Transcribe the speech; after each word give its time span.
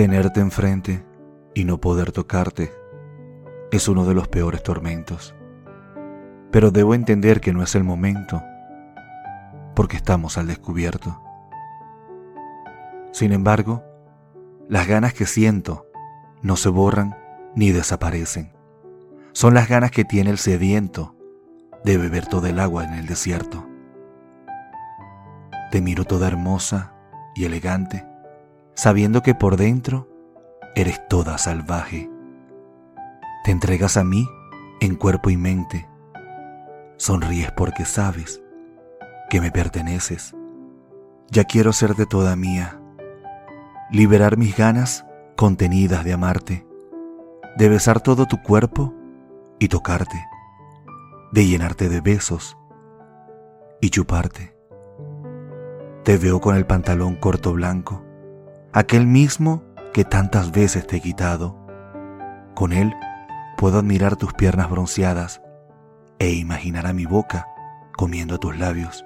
Tenerte 0.00 0.40
enfrente 0.40 1.04
y 1.52 1.64
no 1.64 1.78
poder 1.78 2.10
tocarte 2.10 2.72
es 3.70 3.86
uno 3.86 4.06
de 4.06 4.14
los 4.14 4.28
peores 4.28 4.62
tormentos. 4.62 5.34
Pero 6.50 6.70
debo 6.70 6.94
entender 6.94 7.42
que 7.42 7.52
no 7.52 7.62
es 7.62 7.74
el 7.74 7.84
momento, 7.84 8.42
porque 9.74 9.98
estamos 9.98 10.38
al 10.38 10.46
descubierto. 10.46 11.22
Sin 13.12 13.32
embargo, 13.32 13.84
las 14.70 14.86
ganas 14.86 15.12
que 15.12 15.26
siento 15.26 15.86
no 16.42 16.56
se 16.56 16.68
borran 16.70 17.16
ni 17.54 17.72
desaparecen. 17.72 18.52
Son 19.32 19.52
las 19.52 19.68
ganas 19.68 19.90
que 19.90 20.04
tiene 20.04 20.30
el 20.30 20.38
sediento 20.38 21.16
de 21.84 21.98
beber 21.98 22.26
todo 22.26 22.46
el 22.46 22.60
agua 22.60 22.84
en 22.84 22.94
el 22.94 23.06
desierto. 23.06 23.66
Te 25.70 25.80
miro 25.80 26.04
toda 26.04 26.28
hermosa 26.28 26.94
y 27.34 27.44
elegante 27.44 28.06
sabiendo 28.74 29.22
que 29.22 29.34
por 29.34 29.56
dentro 29.56 30.08
eres 30.74 31.06
toda 31.08 31.36
salvaje. 31.36 32.08
Te 33.44 33.50
entregas 33.50 33.96
a 33.96 34.04
mí 34.04 34.26
en 34.80 34.94
cuerpo 34.94 35.30
y 35.30 35.36
mente. 35.36 35.88
Sonríes 36.96 37.50
porque 37.52 37.84
sabes 37.84 38.40
que 39.28 39.40
me 39.40 39.50
perteneces. 39.50 40.34
Ya 41.28 41.44
quiero 41.44 41.72
ser 41.72 41.94
de 41.94 42.06
toda 42.06 42.36
mía, 42.36 42.79
liberar 43.92 44.36
mis 44.36 44.56
ganas 44.56 45.04
contenidas 45.36 46.04
de 46.04 46.12
amarte, 46.12 46.66
de 47.56 47.68
besar 47.68 48.00
todo 48.00 48.26
tu 48.26 48.40
cuerpo 48.42 48.94
y 49.58 49.68
tocarte, 49.68 50.24
de 51.32 51.46
llenarte 51.46 51.88
de 51.88 52.00
besos 52.00 52.56
y 53.80 53.90
chuparte. 53.90 54.54
Te 56.04 56.16
veo 56.16 56.40
con 56.40 56.56
el 56.56 56.66
pantalón 56.66 57.16
corto 57.16 57.52
blanco 57.52 58.04
aquel 58.72 59.06
mismo 59.06 59.64
que 59.92 60.04
tantas 60.04 60.52
veces 60.52 60.86
te 60.86 60.96
he 60.96 61.00
quitado. 61.00 61.56
Con 62.54 62.72
él 62.72 62.94
puedo 63.56 63.78
admirar 63.78 64.16
tus 64.16 64.32
piernas 64.32 64.70
bronceadas 64.70 65.42
e 66.18 66.32
imaginar 66.32 66.86
a 66.86 66.92
mi 66.92 67.06
boca 67.06 67.48
comiendo 67.96 68.38
tus 68.38 68.56
labios. 68.56 69.04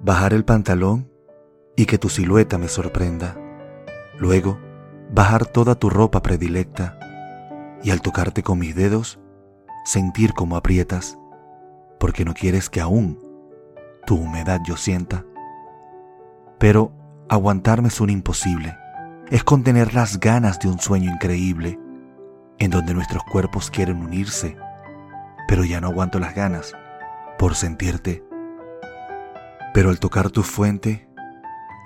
Bajar 0.00 0.32
el 0.32 0.44
pantalón 0.44 1.10
y 1.76 1.86
que 1.86 1.98
tu 1.98 2.08
silueta 2.08 2.58
me 2.58 2.68
sorprenda. 2.68 3.39
Luego, 4.20 4.60
bajar 5.12 5.44
toda 5.46 5.74
tu 5.74 5.90
ropa 5.90 6.22
predilecta 6.22 6.96
y 7.82 7.90
al 7.90 8.00
tocarte 8.00 8.44
con 8.44 8.60
mis 8.60 8.76
dedos, 8.76 9.18
sentir 9.84 10.34
como 10.34 10.56
aprietas, 10.56 11.18
porque 11.98 12.24
no 12.24 12.34
quieres 12.34 12.70
que 12.70 12.80
aún 12.80 13.18
tu 14.06 14.14
humedad 14.14 14.60
yo 14.64 14.76
sienta. 14.76 15.24
Pero 16.58 16.92
Aguantarme 17.30 17.86
es 17.86 18.00
un 18.00 18.10
imposible. 18.10 18.76
Es 19.30 19.44
contener 19.44 19.94
las 19.94 20.18
ganas 20.18 20.58
de 20.58 20.66
un 20.66 20.80
sueño 20.80 21.12
increíble, 21.12 21.78
en 22.58 22.72
donde 22.72 22.92
nuestros 22.92 23.22
cuerpos 23.22 23.70
quieren 23.70 24.02
unirse, 24.02 24.56
pero 25.46 25.64
ya 25.64 25.80
no 25.80 25.86
aguanto 25.86 26.18
las 26.18 26.34
ganas 26.34 26.72
por 27.38 27.54
sentirte. 27.54 28.24
Pero 29.72 29.90
al 29.90 30.00
tocar 30.00 30.30
tu 30.30 30.42
fuente, 30.42 31.08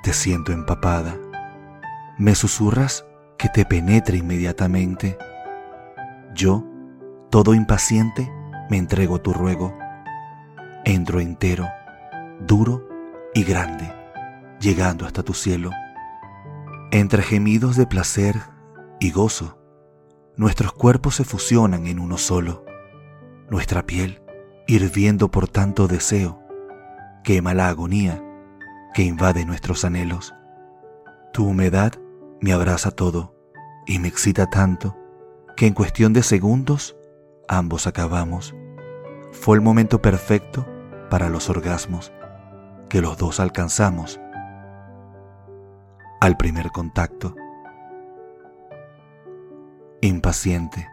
te 0.03 0.15
siento 0.15 0.51
empapada. 0.51 1.15
Me 2.19 2.35
susurras 2.35 3.05
que 3.39 3.49
te 3.49 3.65
penetre 3.65 4.19
inmediatamente. 4.19 5.19
Yo, 6.35 6.65
todo 7.31 7.55
impaciente, 7.55 8.33
me 8.71 8.77
entrego 8.77 9.21
tu 9.21 9.33
ruego. 9.33 9.77
Entro 10.85 11.21
entero, 11.21 11.69
duro 12.41 12.89
y 13.35 13.43
grande 13.45 14.05
llegando 14.65 15.05
hasta 15.07 15.23
tu 15.23 15.35
cielo. 15.35 15.71
Entre 16.91 17.23
gemidos 17.23 17.77
de 17.77 17.87
placer 17.87 18.37
y 18.99 19.11
gozo, 19.11 19.59
nuestros 20.37 20.73
cuerpos 20.73 21.17
se 21.17 21.25
fusionan 21.25 21.87
en 21.87 21.99
uno 21.99 22.17
solo. 22.17 22.65
Nuestra 23.51 23.85
piel, 23.85 24.23
hirviendo 24.67 25.31
por 25.31 25.49
tanto 25.49 25.87
deseo, 25.87 26.41
quema 27.23 27.53
la 27.53 27.69
agonía 27.69 28.23
que 28.95 29.03
invade 29.03 29.45
nuestros 29.45 29.85
anhelos. 29.85 30.35
Tu 31.33 31.47
humedad 31.47 31.93
me 32.41 32.53
abraza 32.53 32.91
todo 32.91 33.35
y 33.87 33.99
me 33.99 34.09
excita 34.09 34.49
tanto 34.51 34.97
que 35.57 35.67
en 35.67 35.75
cuestión 35.75 36.13
de 36.13 36.23
segundos 36.23 36.97
ambos 37.49 37.87
acabamos. 37.87 38.55
Fue 39.33 39.57
el 39.57 39.63
momento 39.63 40.01
perfecto 40.01 40.67
para 41.11 41.29
los 41.29 41.49
orgasmos 41.51 42.13
que 42.89 43.01
los 43.01 43.19
dos 43.19 43.41
alcanzamos 43.41 44.21
al 46.21 46.37
primer 46.37 46.71
contacto. 46.71 47.35
Impaciente 50.01 50.89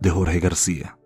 de 0.00 0.10
Jorge 0.10 0.40
García. 0.40 0.99